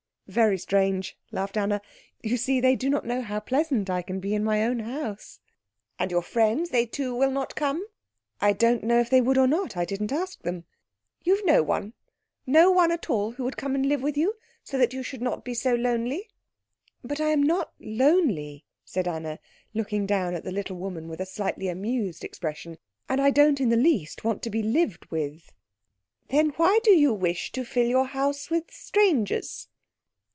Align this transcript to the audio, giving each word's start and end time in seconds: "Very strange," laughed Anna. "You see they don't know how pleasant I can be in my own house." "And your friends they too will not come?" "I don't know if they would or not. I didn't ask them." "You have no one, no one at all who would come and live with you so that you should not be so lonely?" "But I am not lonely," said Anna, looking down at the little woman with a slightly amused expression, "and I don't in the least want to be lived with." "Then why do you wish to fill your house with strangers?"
"Very 0.27 0.57
strange," 0.57 1.17
laughed 1.33 1.57
Anna. 1.57 1.81
"You 2.23 2.37
see 2.37 2.61
they 2.61 2.77
don't 2.77 3.03
know 3.03 3.21
how 3.21 3.41
pleasant 3.41 3.89
I 3.89 4.01
can 4.01 4.21
be 4.21 4.33
in 4.33 4.45
my 4.45 4.63
own 4.63 4.79
house." 4.79 5.41
"And 5.99 6.09
your 6.09 6.21
friends 6.21 6.69
they 6.69 6.85
too 6.85 7.13
will 7.13 7.31
not 7.31 7.53
come?" 7.57 7.85
"I 8.39 8.53
don't 8.53 8.81
know 8.85 9.01
if 9.01 9.09
they 9.09 9.19
would 9.19 9.37
or 9.37 9.45
not. 9.45 9.75
I 9.75 9.83
didn't 9.83 10.13
ask 10.13 10.41
them." 10.41 10.63
"You 11.25 11.35
have 11.35 11.43
no 11.43 11.61
one, 11.63 11.91
no 12.47 12.71
one 12.71 12.93
at 12.93 13.09
all 13.09 13.31
who 13.31 13.43
would 13.43 13.57
come 13.57 13.75
and 13.75 13.85
live 13.85 14.01
with 14.01 14.15
you 14.15 14.35
so 14.63 14.77
that 14.77 14.93
you 14.93 15.03
should 15.03 15.21
not 15.21 15.43
be 15.43 15.53
so 15.53 15.75
lonely?" 15.75 16.29
"But 17.03 17.19
I 17.19 17.27
am 17.31 17.43
not 17.43 17.73
lonely," 17.77 18.63
said 18.85 19.09
Anna, 19.09 19.37
looking 19.73 20.05
down 20.05 20.33
at 20.33 20.45
the 20.45 20.51
little 20.53 20.77
woman 20.77 21.09
with 21.09 21.19
a 21.19 21.25
slightly 21.25 21.67
amused 21.67 22.23
expression, 22.23 22.77
"and 23.09 23.19
I 23.19 23.31
don't 23.31 23.59
in 23.59 23.67
the 23.67 23.75
least 23.75 24.23
want 24.23 24.41
to 24.43 24.49
be 24.49 24.63
lived 24.63 25.07
with." 25.11 25.51
"Then 26.29 26.51
why 26.51 26.79
do 26.85 26.91
you 26.91 27.13
wish 27.13 27.51
to 27.51 27.65
fill 27.65 27.87
your 27.87 28.05
house 28.05 28.49
with 28.49 28.71
strangers?" 28.71 29.67